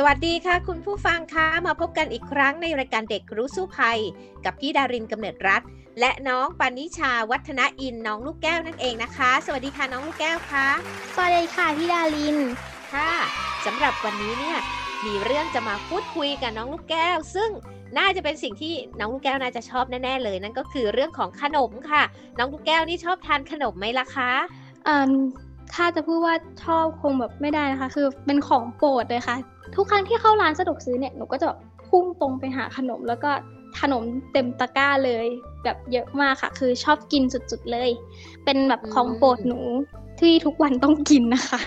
[0.00, 3.98] สวัสดีค่ะ คุณผู้ฟังคะมาพบกันอีกครั้งในรายการเด็กรู้สู้ภัย
[4.44, 5.62] กับพี่ดารินกำเนิดรัฐ
[6.00, 10.66] และน้องปานิชาวัฒนอินน้องลูกแก้วนั่นเองนะคะ สวัสดีค่ะน้องลูกแก้วคะ
[11.14, 12.36] สวัสดีค่ะพี่ดาริน
[12.92, 13.10] ค่ะ
[13.66, 14.56] สำหรับวันนี้เนี่ย
[15.06, 17.50] มีเรื่องจะมาพูดคุยกับน้องลูกแก้ว ซึ่ง
[17.98, 22.02] น่าจะเป็นสิ่งที่น้องลูกแก้วน่าจะชอบแน่ๆเลย นั่นก็คือเรื่องของขนมค่ะ
[22.38, 24.32] น้องลูกแก้วนี่ชอบทานขนมไหมล่ะคะ
[24.84, 25.12] เอ่อ
[25.74, 29.36] ถ้าจะพูดว่าชอบคงแบบไม่ได้นะคะ คือเป็นของโปรดเลยค่ะ
[29.76, 33.30] ทุกครั้งที่เข้าร้านสะดวกซื้อเนี่ยหนูก็จะแบบพุ่งตรงไปหาขนม แล้วก็
[33.80, 35.26] ขนมเต็มตะกร้าเลย
[35.64, 37.90] แบบเยอะมากค่ะ คือชอบกินสุดๆเลย
[38.44, 39.60] เป็นแบบของโปรดหนู
[40.20, 41.60] ที่ทุกวันต้องกินนะคะ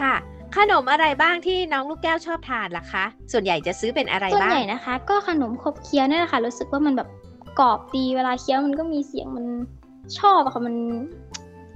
[0.00, 0.14] ค่ะ
[0.56, 7.08] ขนมอะไรบ้างที่น้องลูกแก้วชอบทานล่ะคะ ส่วนใหญ่จะซื้อเป็นอะไรส่วนบ้าใหงญ่นะคะ ก็ขนมขบเคี้ยวเนี่ยแหละค่ะรู้สึกว่ามันแบบ
[7.60, 9.46] กรอบดีเวลาเคี้ยวมันก็มีเสียงมัน
[10.18, 10.76] ชอบอะค่ะมัน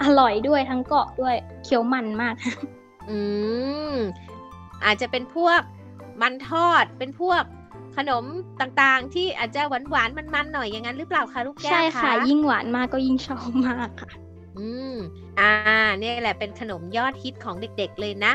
[0.03, 1.34] อร่อยด้วยทั้งกรอบด้วย
[1.65, 2.34] เคี้ยวมันมาก
[3.11, 3.19] อื
[3.93, 3.95] ม
[4.84, 5.61] อาจจะเป็นพวก
[6.23, 7.43] มันทอดเป็นพวก
[7.97, 8.25] ขนม
[8.61, 14.11] ต่างๆ ที่อาจจะหวานๆมันๆหน่อยอย่างนั้นหรือเปล่าคะลูกแก้วใช่ค่ะคะยิ่งหวานมากก็ยิ่งชอบมากค่ะ
[14.59, 14.97] อืม
[15.41, 15.53] อ่า
[15.98, 18.33] เนี่ยแหละเป็นขนมยอดฮิตของเด็กๆเลยนะ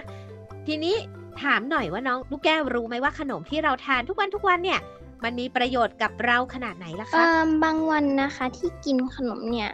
[0.68, 0.96] ทีนี้
[1.42, 4.80] ถามหน่อยว่าน้องลูกแก้วรู้ไหมว่าขนมที่เราทานทุกวันทุกวันเนี่ย
[5.24, 9.70] มันมีประโยชน์กับเราขนาดไหนล่ะเอ่คะอบางวันนะคะที่กินขนมเนี่ย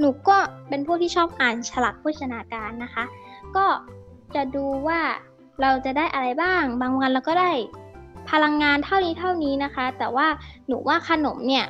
[0.00, 0.36] หนูก็
[0.68, 3.04] เป็นพวกที่ชอบอ่านฉลากโภชนาการนะคะ
[3.56, 3.66] ก็
[4.34, 5.00] จะดูว่า
[5.62, 7.52] เราจะได้อะไรบ้าง บางวันเราก็ได้
[8.30, 10.26] พลังงานเท่านี้เท่านี้นะคะ แต่ว่า
[10.66, 11.66] หนูว่าขนมเนี่ย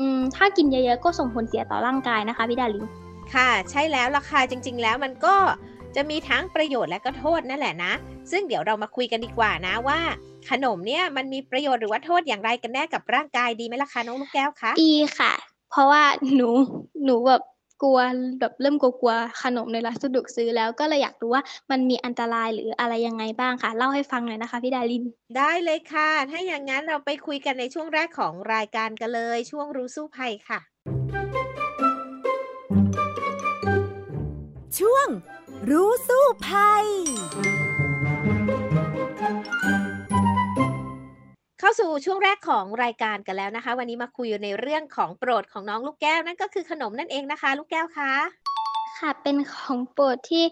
[0.00, 2.86] อืมถ้ากินเยอะๆก็ส่งผลเสียต่อร่างกายนะคะพี่ดาริน
[3.34, 5.36] ค่ะใช่แล้วล่ะค่ะจริง ๆ แล้วมันก็
[5.96, 7.92] จะมีทั้งประโยชน์และก็โทษนั่นแหละนะ
[8.30, 9.98] ซึ่งเดี๋ยวเรามาคุยกันดีกว่านะว่า
[10.50, 15.32] ขนมเนี่ยมันมีประโยชน์หรือว่าโทษอย่างไรกันแน่กับร่างกายดีไหมล่ะคะน้องลูกแก้วคะดีค่ะ
[15.70, 16.02] เพราะว่า
[16.34, 16.48] หนู
[17.04, 17.42] หนูแบบ
[17.82, 17.98] กลัว
[18.40, 25.04] แบบเริ่มกลัวๆขนมในร้านสะดวกซื้อแล้วก็เลยอยากรู้ว่ามันมีอันตรายหรืออะไรยังไงบ้างค่ะ เล่าให้ฟังหน่อยนะคะพี่ดาริน
[25.36, 30.60] ได้เลยค่ะ ถ้าอย่างนั้นเราไปคุยกันในช่วงแรกของรายการกันเลย ช่วงรู้สู้ภัยค่ะ
[34.78, 35.08] ช่วง
[35.70, 36.86] รู้สู้ภัย
[41.66, 48.12] เข้าสู่ช่วงแรกของรายการกันแล้วนะคะ วันนี้มาคุยในเรื่องของโปรดของน้องลูกแก้วนั่นก็คือขนมนั่นเองนะคะ ลูกแก้วคะ
[48.98, 50.44] ค่ะเป็นของโปรดที่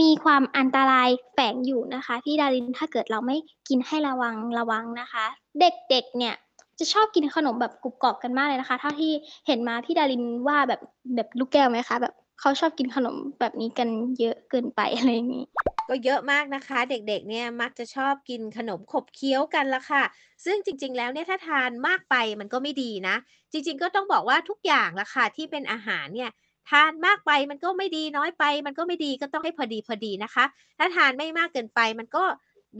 [0.00, 3.36] มีความอันตรายแฝงอยู่นะคะพี่ดารินถ้าเกิดเราไม่
[3.68, 5.24] กินให้ระวังระวังนะคะ
[5.60, 6.34] เด็กๆเนี่ย
[6.78, 9.12] จะชอบกินขนมแบบกรุบกรอบกันมากเลยนะคะ เท่าที่
[9.46, 10.80] เห็นมาพี่ดารินว่าแบบ
[11.14, 13.88] แบบลูกแก้วไหมคะแบบ เขาชอบกินขนมแบบนี้กัน
[14.20, 15.46] เยอะเกินไปอะไรอย่างนี้
[15.88, 20.02] ก็เยอะมากนะคะ เด็กๆ เนี่ยมักจะชอบกินขนมขบเคี้ยวกันละค่ะ
[20.44, 23.16] ซึ่งจริง ๆ แล้วเนี่ยถ้าทานมากไปมันก็ไม่ดีนะ
[23.52, 26.30] จริง ๆ ก็ต้องบอกว่าทุกอย่างละค่ะที่เป็นอาหารเนี่ย
[26.70, 30.44] ทานมากไปมันก็ไม่ดีน้อยไป มันก็ไม่ดีก็ต้องให้พอดีพอดีนะคะ
[30.78, 32.24] ถ้าทานไม่มากเกินไปมันก็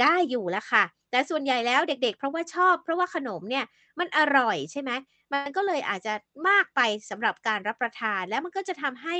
[0.03, 3.65] ได้อยู่ละค่ะ แต่ส่วนใหญ่แล้วเด็ก ๆ เพราะว่าชอบ เพราะว่าขนมเนี่ย
[3.99, 4.91] มันอร่อยใช่ไหม
[5.33, 6.15] มันก็เลยอาจจะ
[6.49, 9.17] มากไปสำหรับการรับประทานแล้วมันก็จะทำให้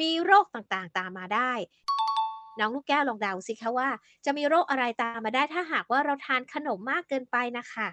[0.00, 1.52] มีโรคต่างๆตามมาได้
[2.58, 3.88] น้องลูกแก้วลองเดาสิคะว่า
[4.24, 7.88] จะมีโรคอะไรตามมาได้ถ้าหากว่าเราทานขนมมากเกินไปนะคะ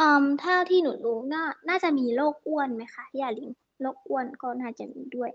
[0.00, 3.50] อืมถ้าที่หนูรู้น่าน่าจะมีโรคอ้วนไหมคะพี่ดาริน
[3.82, 5.30] โรคอ้วนก็น่าจะมีด้วย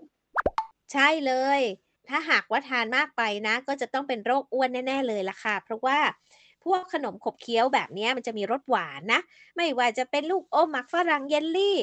[0.92, 1.60] ใช่เลย
[2.08, 5.98] ถ้าหากว่าทานมากไปนะ ก็จะต้องเป็นโรคอ้วนแน่ ๆ เลยล่ะค่ะ เพราะว่า
[6.64, 9.20] พวกขนมขบเคี้ยวแบบเนี้ยมันจะมีรสหวานนะ
[9.56, 11.78] ไม่ว่าจะเป็นลูกอมหมักฝรั่งเยลลี่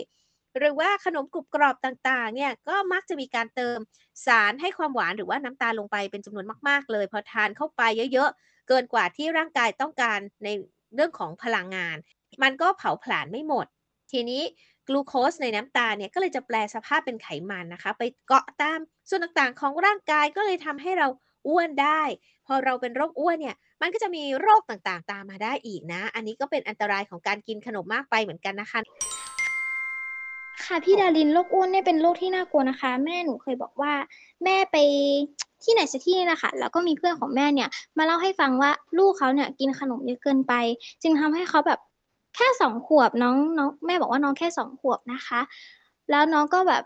[0.58, 3.78] หรือว่าขนมกรุบกรอบต่างๆ เนี่ยก็มักจะมีการเติม
[4.26, 7.82] สารให้ความหวานหรือว่าน้ำตาลลงไปเป็นจำนวนมากๆ เลย พอทานเข้าไป
[8.14, 10.50] เยอะๆ เกินกว่าที่ร่างกายต้องการใน
[10.96, 11.98] เรื่องของพลังงาน
[12.44, 13.66] มันก็เผาผลาญไม่หมด
[14.12, 14.42] ทีนี้
[14.88, 18.80] กลูโคสในน้ำตาลเนี่ยก็เลยจะแปลสภาพเป็นไขมันนะคะ ไปเกาะตาม
[19.10, 21.08] ส่วนต่างๆของร่างกายก็เลยทำให้เรา
[21.48, 22.02] อ้วนได้
[22.48, 28.80] พอเราเป็นโรคอ้วนเนี่ยมันก็จะมีโรคต่างๆ ตามมาได้อีกนะ อันนี้ก็เป็นอันตรายของการกินขนมมากไปเหมือนกันนะคะ
[30.72, 33.94] ค่ะพี่ดารินโรคอ้วนเนี่ยเป็นโรคที่น่ากลัวนะคะ แม่หนูเคยบอกว่า
[34.44, 34.78] แม่ไป
[35.64, 40.54] ที่ไหนสักที่นี่แหละค่ะแล้วก็มีเพื่อนของแม่เนี่ย มาเล่าให้ฟังว่าลูกเขาเนี่ยกินขนมเยอะเกินไป
[41.04, 41.80] จึงทำให้เขาแบบ
[42.36, 45.40] แค่สองขวบน้องน้องแม่บอกว่าน้องแค่สองขวบนะคะ
[46.10, 46.84] แล้วน้องก็แบบ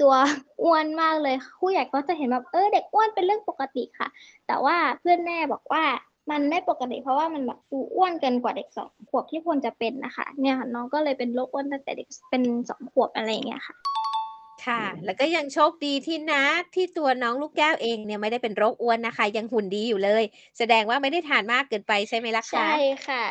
[0.00, 0.14] ตัว
[0.62, 4.08] อ้วนมากเลยผู้ใหญ่ก็จะเห็นแบบเออเด็กอ้วนเป็นเรื่องปกติค่ะ
[4.46, 5.84] แต่ว่าเพื่อนแม่บอกว่า
[6.30, 13.74] มันไม่ปกติเพราะว่ามันแบบดูอ้วนเกินกว่าเด็กสองขวบที่ควรจะเป็นนะคะ เนี่ยค่ะน้องก็เลยเป็นโรคอ้วนตั้งแต่เด็กเป็นสองขวบอะไรอย่างเงี้ยค่ะ
[14.66, 16.42] ค่ะ แล้วก็ยังโชคดีที่นะ
[16.74, 20.22] ที่ตัวน้องลูกแก้วเองเนี่ยไม่ได้เป็นโรคอ้วนนะคะ ยังหุ่นดีอยู่เลย
[20.58, 22.76] แสดงว่าไม่ได้ทานมากเกินไปใช่ไหมล่ะคะใช่
[23.08, 23.24] ค่ะ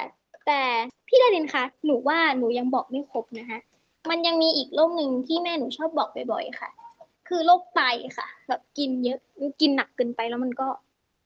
[0.47, 0.61] แต่
[1.07, 3.59] พี่ดารินคะหนูว่าหนูยังบอกไม่ครบนะคะ
[4.09, 6.69] มันยังมีอีกโรคหนึ่งที่แม่หนูชอบบอกบ่อยๆค่ะ
[7.27, 7.81] คือโรคไต
[8.17, 9.19] ค่ะ แบบกินเยอะ
[9.61, 10.67] กินหนักเกินไปแล้วมันก็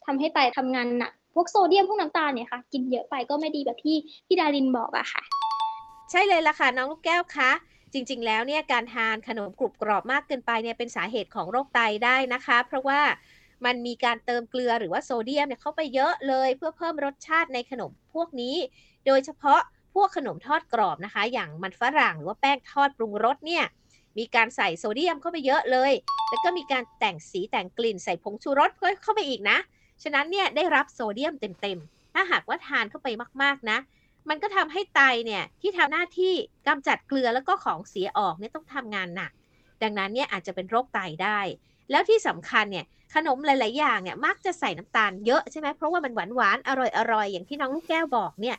[0.05, 3.95] ทำให้ไตทำงานหนัก พวกโซเดียมพวกน้ำตาลเนี่ยค่ะ กินเยอะไปก็ไม่ดีแบบที่
[4.27, 5.23] พี่ดารินบอกอะค่ะ
[6.11, 7.51] ใช่เลยล่ะค่ะน้องลูกแก้วคะ
[7.93, 13.01] จริง ๆ แล้วเนี่ยการทานขนมกรุบกรอบมากเกินไปเนี่ยเป็นสาเหตุของโรคไตได้นะคะ เพราะว่า
[13.65, 18.55] มันมีการเติมเกลือหรือว่าโซเดียมเนี่ยเข้าไปเยอะเลยเพื่อเพิ่มรสชาติในขนมพวกนี้
[19.05, 19.61] โดยเฉพาะ
[19.93, 23.63] พวกขนมทอดกรอบนะคะ อย่างมันฝรั่งหรือว่าแป้งทอดปรุงรสเนี่ย
[24.17, 25.91] มีการใส่โซเดียมเข้าไปเยอะเลย
[26.29, 28.69] แล้วก็มีการแต่งสีแต่งกลิ่นใส่ผงชูรส
[29.03, 29.57] เข้าไปอีกนะ
[30.03, 33.07] ฉะนั้นเนี่ยได้รับโซเดียมเต็มๆ ถ้าหากว่าทานเข้าไป
[33.41, 33.77] มากๆนะ
[34.29, 36.33] มันก็ทำให้ไตเนี่ยที่ทำหน้าที่
[36.67, 39.31] กำจัดเกลือแล้วก็ของเสียออกเนี่ยต้องทำงานหนัก
[39.83, 41.39] ดังนั้นเนี่ยอาจจะเป็นโรคไตได้
[41.91, 48.57] แล้วที่สำคัญเนี่ยขนมหลาย ๆ อย่างเนี่ยมักจะใส่น้ำตาลเยอะใช่ไหมเพราะว่ามันหวานหวานอร่อยอร่อยอย่างที่น้องลูกแก้วบอกเนี่ย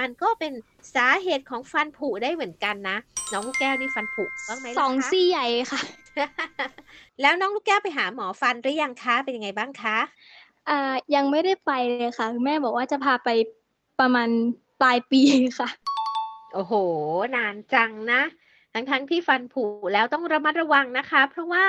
[0.00, 0.52] มันก็เป็น
[0.94, 2.96] สาเหตุของฟันผุได้เหมือนกันนะ
[3.32, 5.80] น้องลูกแก้วนี่ฟันผุบ้างไหมล่ะคะสองซี่ใหญ่ค่ะ
[7.20, 9.98] แล้วน้องลูกแก้วไปหาหมอฟันหรือยังคะเป็นยังไงบ้างคะ
[10.68, 13.28] อ่ายังไม่ได้ไปเลยค่ะ แม่บอกว่าจะพาไป
[14.00, 14.28] ประมาณ
[14.80, 15.22] ปลายปี
[15.58, 15.68] ค่ะ
[16.54, 16.74] โอ้โห
[17.36, 18.22] นานจังนะ
[18.72, 21.64] ทั้งทั้งที่ฟันผุแล้วต้องระมัดระวังนะคะ เพราะว่า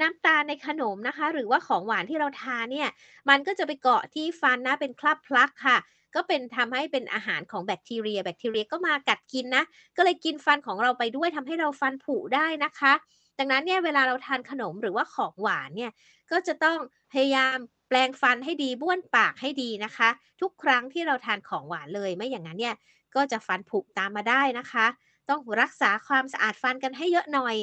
[0.00, 2.88] น้ำตาลในขนมนะคะ หรือว่าของหวานที่เราทานเนี่ย
[3.28, 5.78] มันก็จะไปเกาะที่ฟันนะเป็นคราบพลักค่ะ
[6.14, 9.64] ก็เป็นทำให้เป็นอาหารของแบคทีเรีย แบคทีเรียก็มากัดกินนะ
[9.96, 12.92] ก็เลยกินฟันของเราไปด้วยทำให้เราฟันผุได้นะคะ
[13.38, 15.92] ดังนั้นเนี่ยเวลาเราทานขนมหรือว่าของหวานเนี่ย
[16.30, 16.78] ก็จะต้อง
[17.12, 17.56] พยายาม
[17.88, 20.08] แปลงฟันให้ดีบ้วนปากให้ดีนะคะ
[20.40, 22.76] ทุกครั้งที่เราทานของหวานเลยไม่อย่างนั้นเนี่ย
[23.14, 24.86] ก็จะฟันผุตามมาได้นะคะ
[25.28, 27.56] ต้องรักษาความสะอาดฟันกันให้เยอะหน่อย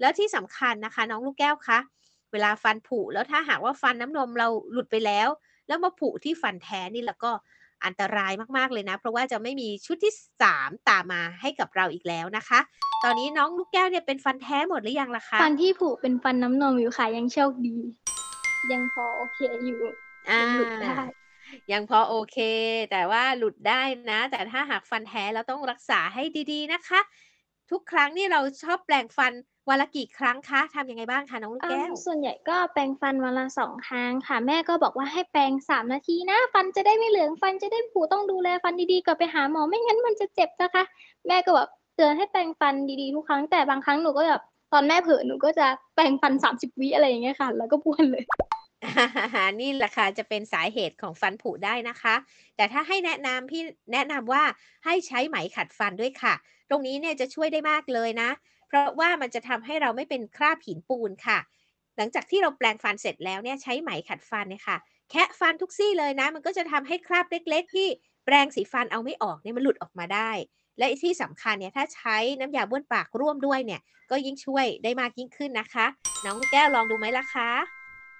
[0.00, 1.78] แล้วที่สำคัญนะคะ น้องลูกแก้วคะ
[2.32, 5.28] เวลาฟันผุแล้วถ้าหากว่าฟันน้ำนมเราหลุดไปแล้ว
[5.68, 7.30] แล้วมาผุที่ฟันแท้นี่แล้วก็
[7.84, 10.12] อันตรายมากๆเลยนะ เพราะว่าจะไม่มีชุดที่
[10.50, 12.60] 3 ตามมาให้กับเราอีกแล้วนะคะ
[13.04, 17.76] ตอนนี้น้องลูกแก้วเนี่ยเป็นฟันแท้หมดหรือยังล่ะคะ ฟันที่ผุเป็นฟันน้ำนมอยู่ค่ะยังโชคดี
[18.72, 19.78] ยังพอโอเคอยู่
[20.30, 20.96] อ่ายังหลุดได้
[21.72, 22.38] ยังพอโอเค
[22.90, 26.22] แต่ว่าหลุดได้นะ แต่ถ้าหากฟันแท้เราต้องรักษาให้
[26.52, 27.00] ดีๆนะคะ
[27.70, 29.32] ทุกครั้งนี่เราชอบแปลงฟัน
[29.68, 40.84] วันละกี่ครั้งคะทำยังไงบ้างคะน้องลูกแก้วอ่าส่วนใหญ่ก็แปรงฟันวันละสองครั้งค่ะ แม่ก็บอกว่าให้แปรงสามนาทีนะ ฟันจะได้ไม่เหลืองฟันจะได้ผุต้องดูแลฟันดีๆก่อนไปหาหมอไม่งั้นมันจะเจ็บนะคะ
[41.26, 48.24] แม่ก็แบบเตือนให้แปรงฟันดีๆทุกครั้งแต่บางครั้งหนูก็แบบ ตอนแม่เผลอหนูก็จะแปรงฟันสามสิบวิอะไรอย่างเงี้ยค่ะ แล้วก็บ้วนเลย
[49.60, 52.14] นี่แหละค่ะจะเป็นสาเหตุของฟันผุได้นะคะ
[52.56, 53.62] แต่ถ้าให้แนะนำพี่
[53.92, 54.42] แนะนำว่า
[54.84, 56.34] ให้ใช้ไหมขัดฟันด้วยค่ะ
[56.70, 58.30] ตรงนี้เนี่ยจะช่วยได้มากเลยนะ
[58.68, 61.38] เพราะว่ามันจะทำให้เราไม่เป็นคราบหินปูนค่ะ
[61.96, 64.76] หลังจากที่เราแปลงฟันเสร็จแล้วเนี่ยใช้ไหมขัดฟันเนี่ยค่ะ
[65.10, 67.88] แคะฟันทุกซี่เลยนะ มันก็จะทำให้คราบเล็ก ๆ ที่
[68.24, 70.30] แปรงสีฟันเอาไม่ออกเนี่ยมันหลุดออกมาได้
[70.78, 73.80] และที่สำคัญเนี่ยถ้าใช้น้ำยาบ้วนปากร่วมด้วยเนี่ย
[74.10, 75.86] ก็ยิ่งช่วยได้มากยิ่งขึ้นนะคะ
[76.24, 77.50] น้องแก้วลองดูไหมล่ะคะ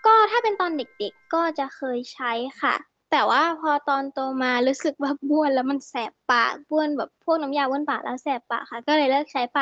[0.06, 2.74] ก็ถ้าเป็นตอนเด็กๆก็จะเคยใช้ค่ะ
[3.10, 9.58] แต่ว่าพอตอนโตมารู้สึกว่าบ้วนแล้วมันแสบปากบ้วนแบบพวกน้ำยาบ้วนปากแล้วแสบปากค่ะ ก็เลยเลิกใช้ไป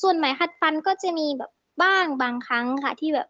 [0.00, 1.50] ส่วนไหมขัดฟันก็จะมีแบบ
[1.82, 3.28] บ้างบางครั้งค่ะที่แบบ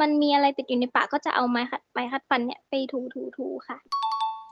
[0.00, 3.78] มันมีอะไรติดอยู่ในปากก็จะเอาไม้ขัดไม้ขัดฟันเนี่ยไปถูถูถูค่ะ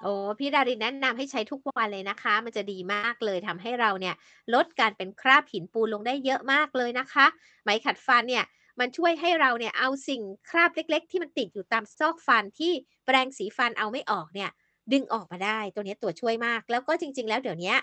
[0.03, 4.15] โอ้พี่ดารินแนะนำให้ใช้ทุกวันเลยนะคะ มันจะดีมากเลยทำให้เราเนี่ย
[4.55, 7.27] ลดการเป็นคราบหินปูนลงได้เยอะมากเลยนะคะ
[7.63, 8.45] ไหมขัดฟันเนี่ย
[8.81, 12.73] มันช่วยให้เราเนี่ยเอาสิ่งคราบเล็ก ๆ ที่มันติดอยู่ตามซอกฟันที่
[13.07, 14.51] แปรงสีฟันเอาไม่ออกเนี่ย
[14.93, 17.75] ดึงออกมาได้ ตัวนี้ตัวช่วยมาก แล้วก็จริง ๆ แล้วเดี๋ยวนี้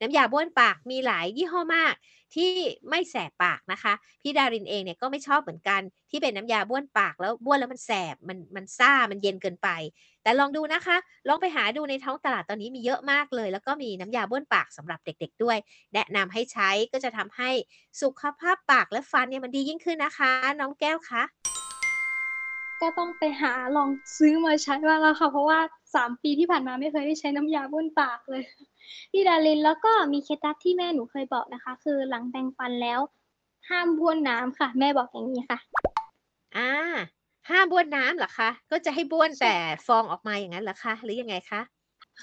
[0.00, 1.94] น้ำยาบ้วนปากมีหลายยี่ห้อมาก
[2.34, 2.52] ที่
[2.90, 9.68] ไม่แสบปากนะคะ พี่ดารินเองเนี่ยก็ไม่ชอบเหมือนกัน ที่เป็นน้ำยาบ้วนปากแล้วบ้วนแล้วมันแสบมันมันซ่ามันเย็นเกินไป
[10.22, 10.96] แต่ลองดูนะคะ
[11.28, 15.56] ลองไปหาดูในท้องตลาดตอนนี้มีเยอะมากเลย แล้วก็มีน้ำยาบ้วนปากสำหรับเด็ก ๆ ด้วย
[15.94, 17.50] แนะนำให้ใช้ก็จะทำให้
[18.02, 21.22] สุขภาพปากและฟันเนี่ยมันดียิ่งขึ้นนะคะ น้องแก้วคะ
[22.80, 25.60] ก็ต้องไปหาลองซื้อมาใช้บ้างแล้วค่ะ เพราะว่า
[25.96, 28.42] สามปีที่ผ่านมาไม่เคยได้ใช้น้ำยาบ้วนปากเลย
[29.12, 33.00] พี่ดารินแล้วก็มีเคล็ดลับที่แม่หนูเคยบอกนะคะ คือหลังแปรงฟันแล้ว
[33.68, 35.58] ห้ามบ้วนน้ำค่ะ แม่บอกอย่างนี้ค่ะ
[36.56, 36.72] อ่า
[37.50, 39.54] ห้ามบ้วนน้ำเหรอคะก็จะให้บ้วนแต่
[39.86, 41.60] ฟองออกมาอย่างนั้นเหรอคะหรือยังไงคะ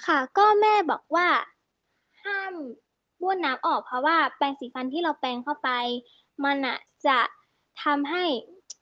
[0.04, 1.26] ค่ะ ก็แม่บอกว่า
[2.24, 2.54] ห้าม
[3.20, 5.70] บ้วนน้ำออกเพราะว่าแปรงสีฟันที่เราแปรงเข้าไป
[6.44, 7.18] มันอะจะ
[7.82, 8.24] ทำให้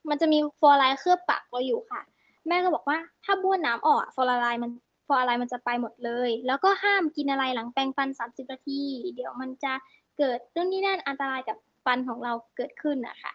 [0.08, 2.00] มันจะมีฟลูออไรด์เคลือบปากเราอยู่ค่ะ
[2.48, 4.70] แม่ก็บอกว่าถ้าบ้วนน้ำออกอะฟลูออไรด์มัน
[5.08, 8.80] ฟออะไรมันจะไปหมดเลย แล้วก็ห้ามกินอะไรหลังแปรงฟัน 30 นาที
[9.14, 9.72] เดี๋ยวมันจะ
[10.18, 13.32] เกิดเรื่องนี้นั่นอันตรายกับฟันของเราเกิดขึ้นนะคะ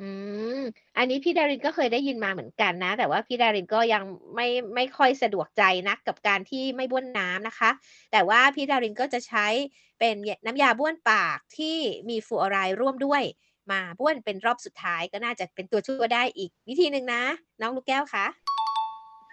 [0.00, 0.10] อื
[0.58, 0.60] ม
[0.96, 4.02] อันนี้พี่ดารินก็เคยได้ยินมาเหมือนกันนะ แต่ว่าพี่ดารินก็ยัง
[4.34, 7.70] ไม่ไม่ค่อยสะดวกใจนักกับการที่ไม่บ้วนน้ำนะคะ
[8.12, 9.46] แต่ว่าพี่ดารินก็จะใช้
[9.98, 10.14] เป็น
[10.46, 11.76] น้ำยาบ้วนปากที่
[12.08, 13.22] มีฟูออไรด์ร่วมด้วย
[13.70, 17.22] มาบ้วนเป็นรอบสุดท้ายก็น่าจะเป็นตัวช่วยได้อีก วิธีหนึ่งนะ
[17.60, 18.26] น้องลูกแก้วคะ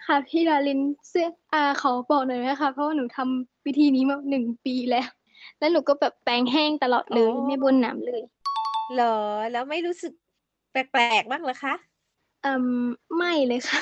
[0.06, 5.08] ค่ะพี่ดารินเสื้ออาขอบอกหน่อยนะคะเพราะว่าหนูทำวิธีนี้มาหนึ่งปีแล้ว
[5.58, 8.22] แล้วหนูก็แบบแปรงแห้งตลอดเลยอ๋อไม่บ้วนน้ำเลย
[8.94, 9.18] เหรอ
[9.52, 10.12] แล้วไม่รู้สึก
[10.72, 11.74] แปลกๆบ้างเหรอคะ
[12.44, 12.52] อื
[12.84, 12.86] ม
[13.16, 13.80] ไม่เลยค่ะ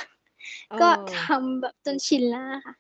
[0.71, 0.89] อ๋อก็
[1.25, 2.75] ทำแบบจนชินแล้วค่ะ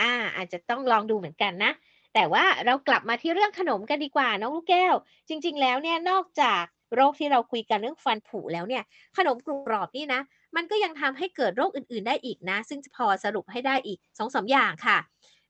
[0.00, 1.72] อ่า อาจจะต้องลองดูเหมือนกันนะ
[2.14, 4.94] แต่ว่าเรากลับมาที่เรื่องขนมกันดีกว่าน้องลูกแก้ว
[5.28, 6.64] จริง ๆ แล้วเนี่ยนอกจาก
[6.94, 8.82] โรคที่เราคุยกันเรื่องฟันผุแล้วเนี่ย
[9.16, 10.20] ขนมกรุบกรอบนี่นะ
[10.56, 14.98] มันก็ยังทำให้เกิดโรคอื่นๆ ได้อีกนะ ซึ่งจะพอสรุปให้ได้อีกสองสามอย่างค่ะ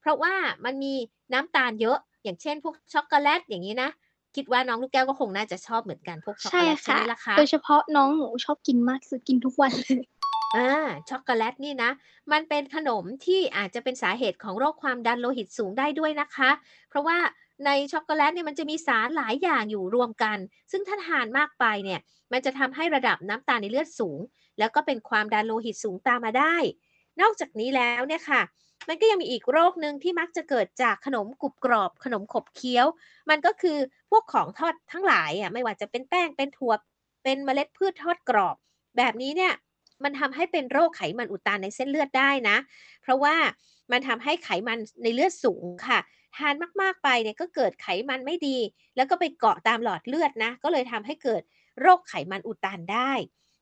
[0.01, 0.95] เพราะว่ามันมี
[1.33, 3.91] น้ำตาลเยอะ อย่างเช่น พวกช็อกโกแลตอย่างนี้นะ
[4.37, 10.03] คิดว่าน้องลูกแก้วก็คงน่าจะชอบเหมือนกันพวกช็อกโกแลตใช่ไหมล่ะคะใช่ค่ะโดยเฉพาะน้องหนูชอบกินมากคือกินทุกวันเลย
[10.57, 10.73] อ่า
[11.11, 11.91] ช็อกโกแลตนี่นะ
[12.33, 16.51] มันเป็นขนมที่อาจจะเป็นสาเหตุของโรคความดันโลหิตสูงได้ด้วยนะคะ
[16.89, 17.19] เพราะว่า
[17.65, 20.39] ในช็อกโกแลตเนี่ยมันจะมีสารหลายอย่างอยู่รวมกัน
[20.71, 22.01] ซึ่งถ้าทานมากไปเนี่ย
[22.33, 24.21] มันจะทำให้ระดับน้ำตาลในเลือดสูง
[24.59, 26.57] แล้วก็เป็นความดันโลหิตสูงตามมาได้
[27.21, 28.43] นอกจากนี้แล้วเนี่ยค่ะ
[28.89, 32.87] มันก็ยังมีอีกโรคหนึ่งที่มักจะเกิดจากขนมกรุบกรอบ ขนมขบเคี้ยว
[33.31, 33.79] มันก็คือ
[34.11, 36.73] พวกของทอดทั้งหลายอะไม่ว่าจะเป็นแป้งเป็นถั่ว
[37.25, 38.57] เป็นเมล็ดพืชทอดกรอบ
[38.97, 39.53] แบบนี้เนี่ย
[40.05, 42.57] มันทำให้เป็นโรคไขมันอุดตันในเส้นเลือดได้นะ
[43.03, 43.35] เพราะว่า
[43.93, 45.99] มันทำให้ไขมันในเลือดสูงค่ะ
[46.39, 48.59] ทานมากๆไปเนี่ยก็เกิดไขมันไม่ดี
[48.97, 51.43] แล้วก็ไปเกาะตามหลอดเลือดนะ ก็เลยทำให้เกิด
[51.81, 53.13] โรคไขมันอุดตันได้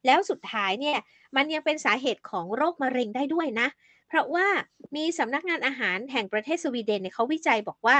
[0.06, 0.98] แล้วสุดท้ายเนี่ย
[1.36, 3.68] มันยังเป็นสาเหตุของโรคมะเร็งได้ด้วยนะ
[4.08, 4.46] เพราะว่า
[4.96, 7.96] มีสำนักงานอาหารแห่งประเทศสวีเดนเนี่ยเขาวิจัยบอกว่า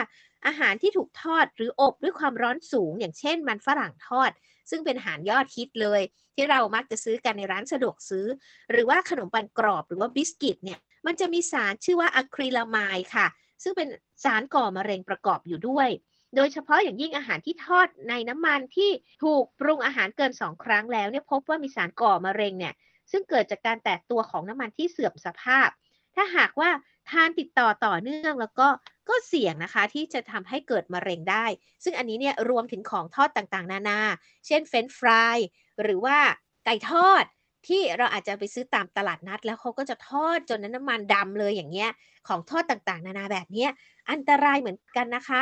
[0.47, 4.31] อาหารที่ถูกทอดหรืออบด้วยความร้อนสูง อย่างเช่น มันฝรั่งทอด
[4.71, 6.01] ซึ่งเป็นอาหารยอดฮิตเลย
[6.35, 8.27] ที่เรามักจะซื้อกันในร้านสะดวกซื้อ
[8.71, 13.27] หรือว่าขนมปังกรอบหรือว่าบิสกิตเนี่ยมันจะมีสารชื่อว่าอะคริลามายค่ะ
[13.63, 13.89] ซึ่งเป็น
[14.25, 15.89] สารก่อมะเร็งประกอบอยู่ด้วย
[16.37, 18.91] โดยเฉพาะอย่างยิ่งอาหารที่ทอดในน้ำมันที่
[19.23, 22.75] ถูกปรุงอาหารเกิน 2 ครั้งแล้วเนี่ยพบว่ามีสารก่อมะเร็งเนี่ย
[23.11, 25.69] ซึ่งเกิดจากการแตกตัวของน้ำมันที่เสื่อมสภาพ
[26.15, 26.71] ถ้าหากว่า
[27.11, 28.69] ทานติดต่อต่อเนื่องแล้วก็
[29.09, 31.47] ก็เสี่ยงนะคะที่จะทำให้เกิดมะเร็งได้
[31.85, 34.01] ซึ่งอันนี้เนี่ยรวมถึงของทอดต่างๆ นานา
[34.47, 35.37] เช่นเฟรนฟราย
[35.83, 36.19] หรือว่า
[36.65, 37.25] ไก่ทอด
[37.69, 41.91] ที่เราอาจจะไปซื้อตามตลาดนัด แล้วเขาก็จะทอดจนน้ำมันดำเลยอย่างเงี้ย
[42.29, 43.71] ของทอดต่างๆ นานาแบบเนี้ย
[44.11, 45.41] อันตรายเหมือนกันนะคะ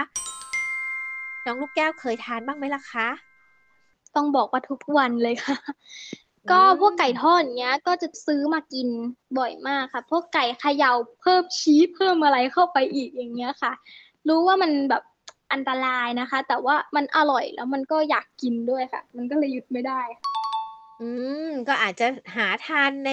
[1.46, 3.08] น้องลูกแก้วเคยทานบ้างไหมล่ะคะ
[4.16, 5.56] ต้องบอกว่าทุกวันเลยค่ะ
[6.50, 8.88] ก็อืมพวกไก่ทอดอย่างเงี้ย ก็จะซื้อมากิน
[9.38, 13.72] บ่อยมากค่ะ พวกไก่เขย่าเพิ่มชีสเพิ่มอะไรเข้าไปอีกอย่างเงี้ยค่ะ
[14.28, 15.02] รู้ว่ามันแบบ
[15.52, 20.31] อันตรายนะคะ แต่ว่ามันอร่อยแล้วมันก็อยากกินด้วยค่ะ มันก็เลยหยุดไม่ได้ค่ะ
[21.02, 21.08] อื
[21.48, 22.06] ม ก็อาจจะ
[22.36, 23.12] หาทานใน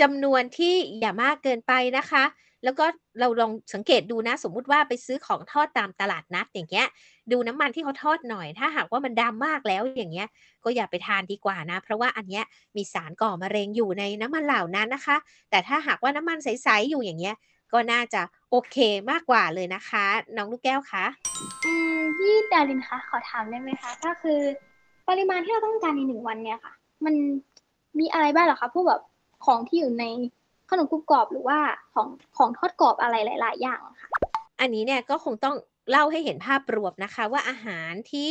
[0.00, 2.24] จำนวนที่อย่ามากเกินไปนะคะ
[2.64, 2.86] แล้วก็
[3.20, 6.86] เราลองสังเกตดูนะ สมมุติว่าไปซื้อของทอดตามตลาดนัดอย่างเงี้ย
[7.32, 10.28] ดูน้ำมันที่เขาทอดหน่อย ถ้าหากว่ามันดำมากแล้วอย่างเงี้ย
[10.64, 12.44] ก็อย่าไปทานดีกว่านะ เพราะว่าอันเนี้ย
[12.76, 15.16] มีสารก่อมะเร็งอยู่ในน้ำมันเหล่านั้นนะคะ
[15.50, 17.34] แต่ถ้าหากว่าน้ำมันใสๆอยู่อย่างเงี้ย
[17.72, 18.76] ก็น่าจะโอเค
[19.10, 20.04] มากกว่าเลยนะคะ
[20.36, 21.04] น้องลูกแก้วคะ
[21.64, 24.40] อืมพี่ดารินคะขอถามได้ไหมคะ ก็คือ
[25.08, 26.74] ปริมาณที่เราต้องการในหนึ่งวันเนี่ยค่ะ
[27.04, 27.14] มัน
[27.98, 29.02] มีอะไรบ้างหรอคะพวกแบบ
[29.44, 30.04] ของที่อยู่ใน
[30.70, 31.58] ขนมกรุบกรอบหรือว่า
[31.94, 34.08] ของของทอดกรอบอะไรหลาย ๆ อย่างอะค่ะ
[34.60, 35.56] อันนี้เนี่ยก็คงต้อง
[35.90, 38.30] เล่าให้เห็นภาพรวมนะคะ ว่าอาหารที่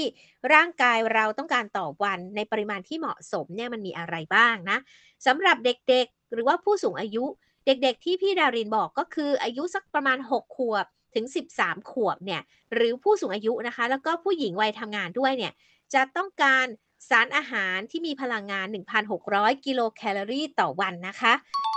[0.54, 4.78] ร่างกายเราต้องการต่อวันในปริมาณที่เหมาะสมเนี่ยมันมีอะไรบ้างนะ
[5.26, 7.26] สำหรับเด็กๆหรือว่าผู้สูงอายุ
[7.66, 11.26] เด็กๆ ที่พี่ดารินบอกก็คืออายุสักประมาณ 6 ขวบถึง
[11.58, 12.42] 13 ขวบเนี่ย
[12.74, 15.54] หรือผู้สูงอายุนะคะ แล้วก็ผู้หญิงวัยทำงานด้วยเนี่ย
[15.94, 16.66] จะต้องการ
[17.10, 18.68] สารอาหารที่มีพลังงาน
[19.16, 21.34] 1,600 กิโลแคลอรี่ต่อวันนะคะ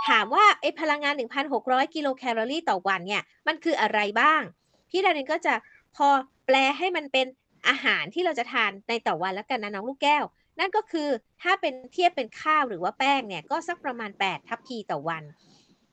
[0.07, 1.13] ถามว่าไอ้พลังงาน
[1.55, 4.41] 1,600 กิโลแคลอรี่ต่อวันเนี่ย มันคืออะไรบ้าง
[4.89, 5.53] พี่ดารินก็จะ
[5.95, 6.07] พอ
[6.45, 7.27] แปลให้มันเป็น
[7.67, 10.23] อาหารที่เราจะทานในต่อวันแล้วกันนะน้องลูกแก้ว
[10.59, 11.09] นั่นก็คือ
[11.41, 15.23] ถ้าเป็นเทียบเป็นข้าวหรือว่าแป้งเนี่ย ก็สักประมาณ 8 ทัพพีต่อวัน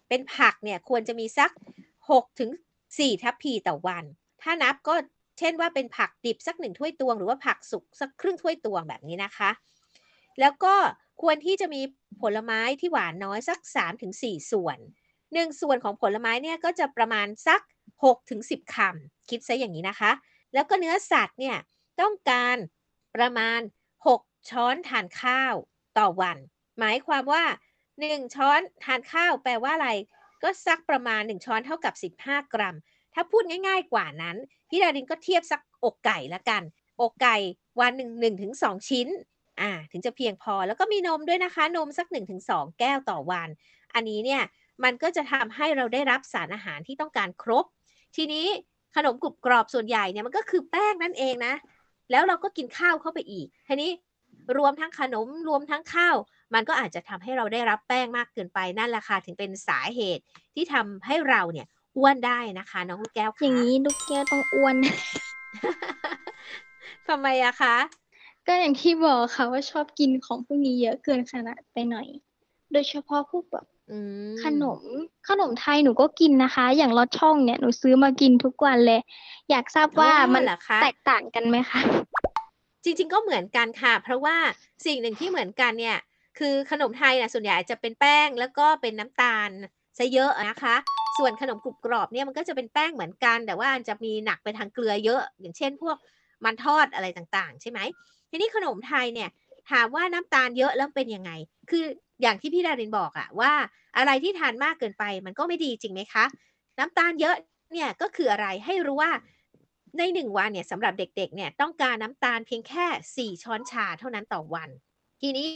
[0.08, 1.50] เป็นผักเนี่ยควรจะมีสัก
[2.00, 2.50] 6ถึง
[2.86, 4.04] 4ทัพพีต่อวัน
[4.42, 4.94] ถ้านับก็
[5.38, 9.50] เช่นว่าเป็นผักดิบสักหนึ่งถ้วยตวง หรือว่าผักสุกสักครึ่งถ้วยตวงแบบนี้นะคะ
[10.40, 10.74] แล้วก็
[11.22, 11.82] ควรที่จะมี
[12.22, 13.58] ผลไม้ที่หวานน้อยสัก
[14.04, 14.78] 3-4 ส่วน
[15.32, 17.60] หนึ่งส่วนของผลไม้เนี่ยก็จะประมาณสัก
[17.94, 20.12] 6ถึง10คำคิดซะอย่างนี้นะคะ
[20.54, 21.56] แล้วก็เนื้อสัตว์เนี่ย
[22.00, 22.56] ต้องการ
[23.16, 23.60] ประมาณ
[24.08, 25.54] 6 ช้อนทานข้าว
[25.98, 26.38] ต่อวัน
[26.78, 27.44] หมายความว่า
[27.90, 29.90] 1 ช้อนทานข้าวแปลว่าอะไร
[30.42, 32.76] ก็สักประมาณ 1 ช้อนเท่ากับ 15 กรัม
[33.14, 34.36] ถ้าพูดง่าย ๆกว่านั้น
[34.68, 36.62] พี่ดารินก็เทียบสักอกไก่ละกัน
[37.00, 37.36] อกไก่
[37.80, 39.08] วันหนึ่งหนึ่งถึงสองชิ้น
[39.60, 42.06] อ่าถึงจะเพียงพอแล้วก็มีนมด้วยนะคะ นมสัก
[42.42, 43.48] 1-2 แก้วต่อวัน
[43.94, 44.42] อันนี้เนี่ย
[44.84, 47.64] มันก็จะทำให้เราได้รับสารอาหารที่ต้องการครบ
[48.16, 48.46] ทีนี้
[48.96, 51.54] ขนมกรุบกรอบส่วนใหญ่เนี่ยมันก็คือแป้งนั่นเองนะ
[52.10, 53.90] แล้วเราก็กินข้าวเข้าไปอีก ทีนี้
[54.58, 56.16] รวมทั้งขนมรวมทั้งข้าว
[56.54, 60.22] มันก็อาจจะทำให้เราได้รับแป้งมากเกินไปนั่นแหละค่ะถึงเป็นสาเหตุ
[60.54, 64.76] ที่ทำให้เราเนี่ย อ้วนได้นะคะน้องลูกแก้วค่ะอย่างนี้ลูกแก้วต้องอ้วน
[67.08, 67.76] ทำไมอะคะ
[68.46, 72.06] ก็อย่างที่บอกค่ะว่าชอบกินของพวกนี้เยอะเกินขนาดไปหน่อย
[72.72, 73.96] โดยเฉพาะพวกแบบอื
[74.30, 74.80] มขนม
[75.28, 79.00] ขนมไทยหนูก็กินนะคะ อย่างลอดช่องเนี่ยหนูซื้อมากินทุกวันเลย
[79.50, 81.80] อยากทราบว่าอ๋อมันเหรอคะแตกต่างกันไหมคะ
[82.84, 84.36] จริง ๆ ก็เหมือนกันค่ะ เพราะว่า
[84.86, 85.98] สิ่งหนึ่งที่เหมือนกันเนี่ย
[86.38, 89.48] คือขนมไทยนะส่วนใหญ่จะเป็นแป้งแล้วก็เป็นน้ำตาล
[89.98, 90.76] ซะเยอะนะคะ
[91.18, 95.96] ส่วนขนมกรุบกรอบเนี่ยมันก็จะเป็นแป้งเหมือนกัน แต่ว่าจะมีหนักไปทางเกลือเยอะ อย่างเช่น พวก
[96.44, 97.80] มันทอดอะไรต่างๆ ใช่ไหม
[98.30, 99.30] ทีนี้ขนมไทยเนี่ย
[99.70, 101.30] ถามว่าน้ำตาลเยอะแล้วเป็นยังไง
[101.70, 101.84] คือ
[102.22, 103.52] อย่างที่พี่ดารินบอกอะว่า
[103.96, 106.24] อะไรที่ทานมากเกินไปมันก็ไม่ดีจริงไหมคะ
[106.78, 107.36] น้ำตาลเยอะ
[107.72, 109.12] เนี่ยก็คืออะไรให้รู้ว่า
[109.98, 114.70] ในหนึ่งวันเนี่ยสำหรับเด็กๆเนี่ยต้องการน้ำตาลเพียงแค่ 4 ช้อนชาเท่านั้นต่อวัน
[115.20, 115.50] ทีนี้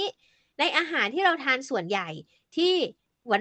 [0.58, 2.08] ในอาหารที่เราทานส่วนใหญ่
[2.56, 2.72] ที่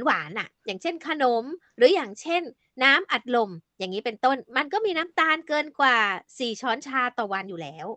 [0.05, 1.43] หวานๆน่ะ อย่างเช่นขนม
[1.77, 2.41] หรืออย่างเช่น
[2.83, 5.97] น้ำอัดลม อย่างนี้เป็นต้น มันก็มีน้ำตาลเกินกว่า
[6.37, 7.87] 4 ช้อนชาต่อวันอยู่แล้ว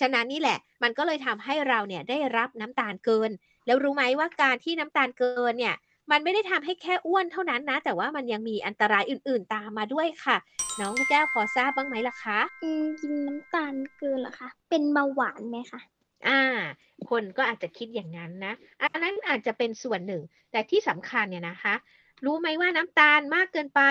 [0.00, 3.30] ฉะนั้นนี่แหละ มันก็เลยทำให้เราเนี่ยได้รับน้ำตาลเกิน
[3.66, 5.76] แล้วรู้ไหมว่าการที่น้ำตาลเกินเนี่ย
[6.10, 10.36] มันไม่ได้ทำให้แค่อ้วนเท่านั้นนะ แต่ว่ามันยังมีอันตรายอื่นๆตามมาด้วยค่ะ
[10.80, 15.80] น้องแก้วพอทราบบ้างไหมล่ะคะ อืมกินน้ำตาลเกินเหรอคะ เป็นเบาหวานไหมคะ
[16.26, 16.40] อ่า
[17.10, 21.74] คนก็อาจจะคิดอย่างนั้นนะ อันนั้นอาจจะเป็นส่วนหนึ่ง แต่ที่สำคัญเนี่ยนะคะ
[22.24, 23.82] รู้ไหมว่าน้ำตาลมากเกินไป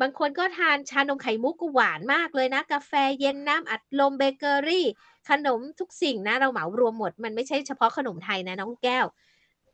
[0.00, 4.86] บางคนก็ทานชานมไข่มุกก็หวานมากเลยนะ กาแฟเย็นน้ำอัดลมเบเกอรี่
[5.30, 9.06] ขนมทุกสิ่งนะ เราเหมารวมหมด มันไม่ใช่เฉพาะขนมไทยนะน้องแก้ว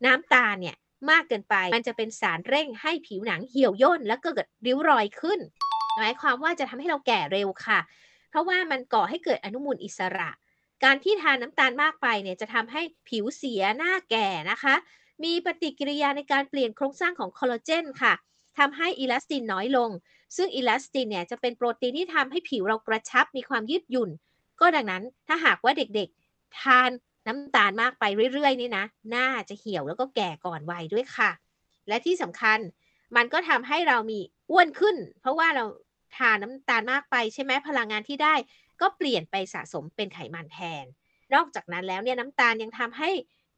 [0.05, 0.77] น้ำตาลเนี่ย
[1.11, 5.41] มากเกินไป มันจะเป็นสารเร่งให้ผิวหนังเหี่ยวย่นแล้วก็เกิดริ้วรอยขึ้น
[5.97, 7.79] หมายความว่าจะทำให้เราแก่เร็วค่ะ
[8.31, 10.31] เพราะว่ามันก่อให้เกิดอนุมูลอิสระ
[10.85, 14.75] การที่ทานน้ำตาลมากไปเนี่ยจะทำให้ผิวเสียหน้าแก่นะคะ
[15.25, 18.13] มีปฏิกิริยาในการเปลี่ยนโครงสร้างของคอลลาเจนค่ะ
[18.59, 19.91] ทำให้อิลาสตินน้อยลง
[20.37, 24.11] ซึ่งอิลาสตินเนี่ยจะเป็นโปรตีนที่ทำให้ผิวเรากระชับมีความยืดหยุ่น
[24.61, 26.91] ก็ดังนั้นถ้าหากว่าเด็กๆ ทาน
[27.27, 31.31] น้ำตาลมากไปเรื่อยๆนี่นะหน้าจะเหี่ยวแล้วก็แก่ก่อนวัยด้วยค่ะ
[31.89, 32.59] และที่สำคัญ
[33.17, 35.65] มันก็ทำให้เรามีอ้วนขึ้น เพราะว่าเรา
[36.17, 38.35] ทานน้ำตาลมากไปใช่ไหมพลังงานที่ได้
[38.81, 40.85] ก็เปลี่ยนไปสะสมเป็นไขมันแทน
[41.35, 43.11] นอกจากนั้นแล้วเนี่ยน้ำตาลยังทำให้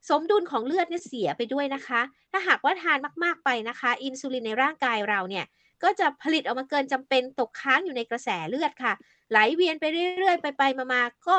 [0.08, 2.00] สมดุลของเลือดเนี่ยเสียไปด้วยนะคะ
[2.32, 5.44] ถ้าหากว่าทานมากๆไปนะคะ อินซูลินในร่างกายเราเนี่ย
[5.82, 8.92] ก็จะผลิตออกมาเกินจำเป็นตกค้างอยู่ในกระแสเลือดค่ะ
[9.30, 9.84] ไหลเวียนไป
[10.18, 11.36] เรื่อยๆ ไปไปๆมาๆก็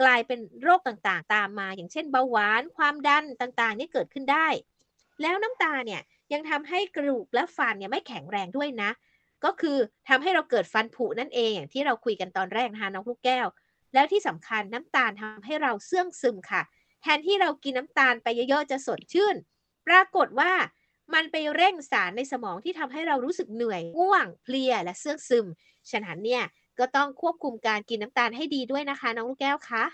[0.00, 4.48] กลายเป็นโรคต่างๆ ตามมา อย่างเช่นเบาหวานความดันต่างๆนี่เกิดขึ้นได้
[5.22, 8.90] แล้วน้ำตาลเนี่ยยังทำให้กระดูกและฟันเนี่ยไม่แข็งแรงด้วยนะ
[9.44, 13.46] ก็คือทำให้เราเกิดฟันผุนั่นเองอย่างที่เราคุยกันตอนแรกนะคะน้องลูกแก้ว
[13.94, 16.62] แล้วที่สำคัญน้ำตาลทำให้เราเสื่องซึมค่ะ
[17.02, 19.36] แทนที่เรากินน้ำตาลไปเยอะๆจะสดชื่น
[19.86, 20.52] ปรากฏว่า
[21.14, 25.46] มันไปเร่งสารในสมองที่ทำให้เรารู้สึกเหนื่อยง่วงเพลียและเสื่องซึม
[25.90, 26.44] ฉะนั้นเนี่ย
[26.78, 29.84] ก็ต้องควบคุมการกินน้ำตาลให้ดีด้วยนะคะน้องลูกแก้วคะ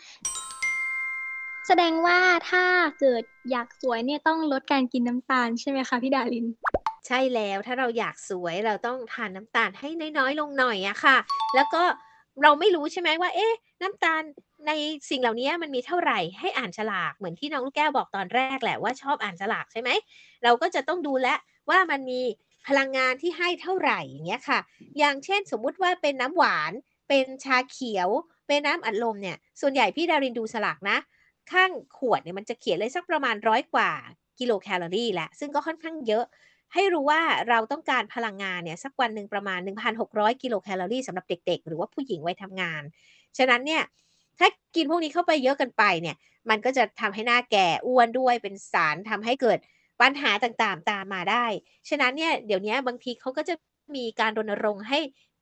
[1.67, 2.19] แสดงว่า
[2.51, 2.65] ถ้า
[3.01, 6.47] เกิดอยากสวยเนี่ยต้องลดการกินน้ำตาลใช่ไหมคะพี่ดาริน
[7.07, 9.89] ใช่แล้วถ้าเราอยากสวยเราต้องทานน้ำตาลให้
[10.19, 11.17] น้อยๆ ลงหน่อยอะค่ะ
[11.55, 11.83] แล้วก็
[12.43, 14.23] เราไม่รู้ใช่ไหมว่า เอ๊ะ น้ำตาล
[14.67, 14.73] ใน
[15.11, 19.91] สิ่งเหล่านี้มันมีเท่าไหร่ให้อ่านฉลากเหมือนที่น้องลูกแก้วบอกตอนแรกแหละว่าชอบอ่านฉลากใช่ไหม
[20.45, 21.37] เราก็จะต้องดูแลว
[21.71, 22.21] ว่ามันมี
[22.69, 24.59] พลังงานที่ให้เท่าไหร่อย่างเงี้ยค่ะ
[24.99, 26.73] อย่างเช่นสมมุติว่าเป็นน้ำหวาน
[27.09, 28.09] เป็นชาเขียว
[28.47, 30.97] เป็นน้ำอัดลมเนี่ย ส่วนใหญ่พี่ดารินดูฉลากนะ
[31.53, 33.91] ข้างขวดเนี่ยมันจะเขียนเลยสักประมาณร้อยกว่า
[34.39, 36.25] กิโลแคลอรี่แหละ ซึ่งก็ค่อนข้างเยอะ
[36.73, 39.59] ให้รู้ว่าเราต้องการพลังงานเนี่ยสักวันหนึ่งประมาณ
[40.01, 42.83] 1,600 กิโลแคลอรี่สำหรับเด็ก ๆ หรือว่าผู้หญิงวัยทำงาน
[43.39, 43.83] ฉะนั้นเนี่ย
[44.39, 46.17] ถ้ากินพวกนี้เข้าไปเยอะเกันไปเนี่ย
[46.51, 49.59] มันก็จะทำให้หน้าแก่อ้วนด้วยเป็นสารทำให้เกิด
[50.01, 51.47] ปัญหาต่างๆ ตามมาได้
[51.89, 53.55] ฉะนั้นเนี่ยเดี๋ยวนี้บางทีเขาก็จะ
[53.97, 54.99] มีการรณรงค์ให้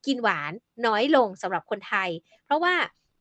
[0.06, 0.52] กินหวาน
[0.86, 2.08] น้อยลงสำหรับคนไทย
[2.44, 2.74] เพราะว่า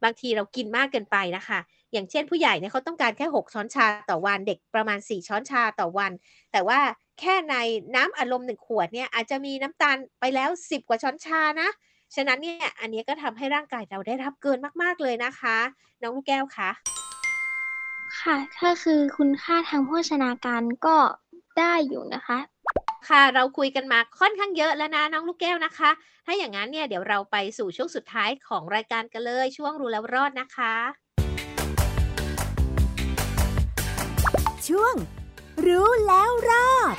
[0.03, 1.59] บางทีเรากินมากเกินไปนะคะ
[1.93, 6.11] อย่างเช่นผู้ใหญ่เนี่ยเขาต้องการแค่ 6 ช้อนชาต่อวัน เด็กประมาณ 4 ช้อนชาต่อวัน
[6.51, 6.79] แต่ว่า
[7.21, 7.55] แค่ใน
[7.95, 11.69] น้ำอารมณ์หนึ่งขวดเนี่ยอาจจะมีน้ำตาลไปแล้ว 10 กว่าช้อนชานะ
[12.15, 15.57] ฉะนั้นเนี่ยอันนี้ก็ทำให้ร่างกายเราได้รับเกินมากๆเลยนะคะ
[16.01, 16.69] น้องลูกแก้วคะ
[18.21, 20.97] ค่ะถ้าคือคุณค่าทางโภชนาการก็
[21.59, 22.37] ได้อยู่นะคะ
[23.09, 25.89] ค่ะเราคุยกันมาค่อนข้างเยอะแล้วนะน้องลูกแก้วนะคะ
[26.25, 30.73] ถ้าอย่างนั้นเนี่ยเดี๋ยวเราไปสู่ช่วงสุดท้ายของรายการกันเลย ช่วงรู้แล้วรอดนะคะ
[34.67, 34.95] ช่วง
[35.65, 36.95] รู้แล้วรอด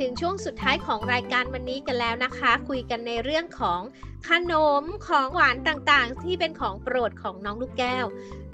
[0.00, 3.80] ถึงช่วงสุดท้ายของรายการวันนี้กันแล้วนะคะ คุยกันในเรื่องของ
[4.28, 8.04] ขนมของหวานต่างๆ ที่เป็นของโปรดของน้องลูกแก้ว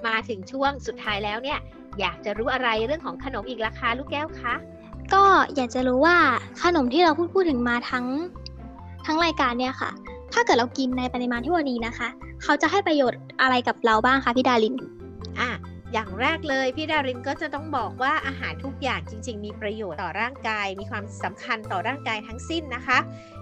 [0.05, 1.59] มาถึงช่วงสุดท้ายแล้วเนี่ย
[1.99, 4.53] อยากจะรู้อะไรเรื่องของขนมอีกราคาลูกแก้วคะ
[5.13, 5.23] ก็
[5.55, 6.17] อยากจะรู้ว่า
[6.63, 8.05] ขนมที่เราพูดพูดถึงมาทั้ง
[9.05, 9.91] ทั้งรายการเนี่ยค่ะ
[10.33, 12.07] ถ้าเกิดเรากินในปริมาณที่พอดีนะคะ
[12.43, 14.75] เขาจะให้ประโยชน์อะไรกับเราบ้างคะพี่ดาริน
[15.93, 22.97] อย่างแรกเลยพี่ดารินก็จะต้องบอกว่าอาหารทุกอย่างจริง ๆ มีประโยชน์ต่อร่างกาย มีความสำคัญต่อร่างกายทั้งสิ้นนะคะ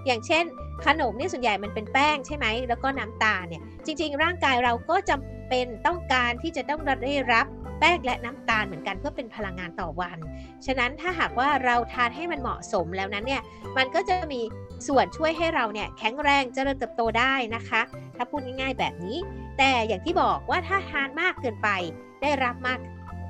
[0.06, 0.44] อย่างเช่น
[0.86, 7.46] ขนมเนี่ยส่วนใหญ่มันเป็นแป้งใช่ไหมแล้วก็น้ำตาลเนี่ยจริง ๆ ร่างกายเราก็จำเป็นต้องการที่จะต้องได้รับ
[7.80, 10.18] แป้งและน้ำตาลเหมือนกันเพื่อเป็นพลังงานต่อวัน
[10.66, 13.42] ฉะนั้นถ้าหากว่าเราทานให้มันเหมาะสมแล้วนั้นเนี่ย
[13.78, 14.42] มันก็จะมี
[14.88, 17.82] ส่วนช่วยให้เราเนี่ยแข็งแรงเจริญเติบโตได้นะคะ
[18.16, 19.18] ถ้าพูดง่ายๆแบบนี้
[19.58, 21.70] แต่อย่างที่บอกว่าถ้าทานมากเกินไป
[22.22, 22.80] ได้รับมาก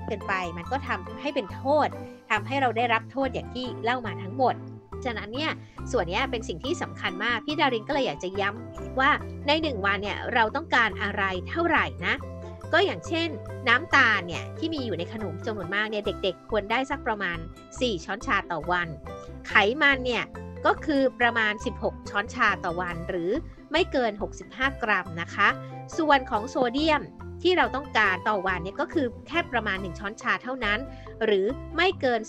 [0.05, 1.87] เกินไป มันก็ทำให้เป็นโทษ
[2.29, 4.55] ทำให้เราได้รับโทษอย่างที่เล่ามาทั้งหมด
[5.05, 5.51] ฉะนั้นเนี่ย
[5.91, 9.11] ส่วนนี้เป็นสิ่งที่สำคัญมาก พี่ดารินก็เลยอยากจะย้ำว่า
[9.47, 12.15] ในหนึ่งวันเนี่ยเราต้องการอะไรเท่าไหร่นะ
[12.73, 13.27] ก็อย่างเช่น
[13.69, 17.37] น้ำตาลเนี่ยที่มีอยู่ในขนมจำนวนมากเนี่ยเด็กๆ ควรได้สักประมาณ
[17.69, 18.87] 4 ช้อนชาต่อวัน
[19.47, 20.23] ไขมันเนี่ย
[20.65, 23.31] ก็คือประมาณ 16 ช้อนชาต่อวัน หรือ
[23.71, 24.11] ไม่เกิน
[24.47, 25.47] 65 กรัมนะคะ
[25.97, 27.01] ส่วนของโซเดียม
[27.41, 30.79] ที่เราต้องการต่อวันเนี่ยก็คือแค่ประมาณ 1 ช้อนชาเท่านั้น
[31.25, 32.21] หรือไม่เกิน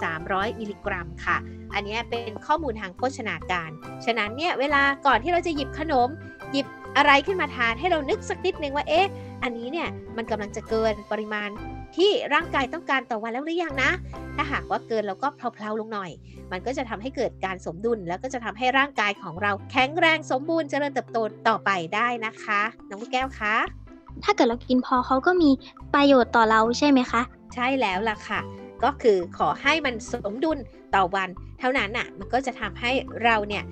[0.00, 1.36] 2,300 มิลลิกรัมค่ะ
[1.74, 3.70] อันนี้เป็นข้อมูลทางโภชนาการ
[4.04, 6.08] ฉะนั้นเนี่ยเวลาก่อนที่เราจะหยิบขนม
[6.52, 9.10] หยิบอะไรขึ้นมาทานให้เรานึกสักนิดนึงว่าเอ๊ะ
[9.42, 11.48] อันนี้เนี่ยมันกำลังจะเกินปริมาณ
[11.96, 13.90] ที่ร่างกายต้องการต่อวันแล้วหรือยังนะ
[14.36, 16.10] ถ้าหากว่าเกินเราก็เพลาๆลงหน่อย
[16.52, 21.18] มันก็จะทำให้เกิดการสมดุล แล้วก็จะทำให้ร่างกายของเราแข็งแรงสมบูรณ์เจริญเติบโต
[21.48, 23.56] ต่อไปได้นะคะ น้องแก้วคะ
[24.24, 25.50] ถ้าเกิดเรากินพอเขาก็มี
[25.94, 27.22] ประโยชน์ต่อเราใช่ไหมคะ
[27.54, 28.40] ใช่แล้วล่ะค่ะ
[28.84, 30.58] ก็คือขอให้มันสมดุล
[30.94, 32.90] ต่อวัน เท่านั้นน่ะ มันก็จะทำให้
[33.24, 33.64] เราเนี่ย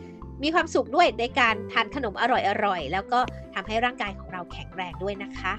[0.42, 2.24] มีความสุขด้วยในการทานขนมอ
[2.64, 3.20] ร่อยๆ แล้วก็
[3.54, 5.52] ทำให้ร่างกายของเราแข็งแรงด้วยนะคะ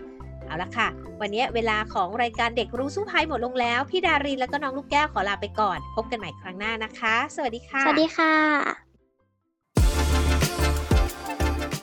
[0.45, 0.87] เอาละค่ะ
[1.21, 8.88] วันนี้เวลาของรายการเด็กรู้สู้ภัยหมดลงแล้ว พี่ดารินแล้วก็น้องลูกแก้วขอลาไปก่อน พบกันใหม่ครั้งหน้านะคะ สวัสดีค่ะ สวัสดีค่ะ